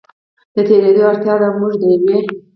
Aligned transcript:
د 0.55 0.55
تېرېدو 0.67 1.01
اړتیا 1.09 1.33
ده 1.39 1.45
او 1.49 1.57
موږ 1.59 1.73
د 1.81 1.83
یوې 1.95 2.17